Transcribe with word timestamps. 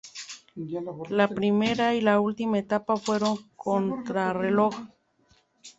La 1.11 1.27
primera 1.27 1.93
y 1.93 2.01
la 2.01 2.19
última 2.19 2.57
etapa 2.57 2.97
fueron 2.97 3.37
contrarreloj. 3.55 4.73